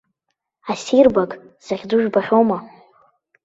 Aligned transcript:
Ассир-бақ 0.71 1.31
зыхьӡу 1.65 1.97
жәбахьоума? 2.01 2.57